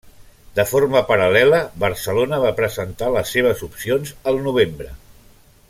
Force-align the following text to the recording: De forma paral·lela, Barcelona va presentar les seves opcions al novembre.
De 0.59 0.63
forma 0.69 1.01
paral·lela, 1.09 1.59
Barcelona 1.83 2.39
va 2.45 2.55
presentar 2.61 3.11
les 3.17 3.35
seves 3.37 3.63
opcions 3.69 4.15
al 4.33 4.43
novembre. 4.49 4.91